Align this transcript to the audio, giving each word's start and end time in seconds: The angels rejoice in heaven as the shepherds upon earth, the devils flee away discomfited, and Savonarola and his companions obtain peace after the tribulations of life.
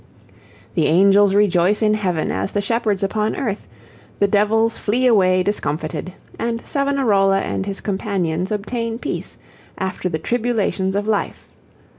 The 0.73 0.87
angels 0.87 1.35
rejoice 1.35 1.83
in 1.83 1.93
heaven 1.93 2.31
as 2.31 2.53
the 2.53 2.59
shepherds 2.59 3.03
upon 3.03 3.35
earth, 3.35 3.67
the 4.17 4.27
devils 4.27 4.75
flee 4.75 5.05
away 5.05 5.43
discomfited, 5.43 6.11
and 6.39 6.65
Savonarola 6.65 7.41
and 7.41 7.67
his 7.67 7.81
companions 7.81 8.51
obtain 8.51 8.97
peace 8.97 9.37
after 9.77 10.09
the 10.09 10.17
tribulations 10.17 10.95
of 10.95 11.07
life. 11.07 11.49